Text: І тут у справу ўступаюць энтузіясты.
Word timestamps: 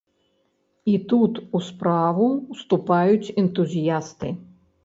І 0.93 0.95
тут 1.11 1.33
у 1.59 1.61
справу 1.67 2.31
ўступаюць 2.57 3.33
энтузіясты. 3.45 4.35